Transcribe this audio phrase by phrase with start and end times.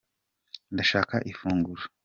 [0.73, 1.83] Ndashaka ifunguro.